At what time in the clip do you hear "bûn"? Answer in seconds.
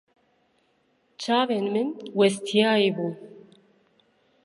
2.95-3.13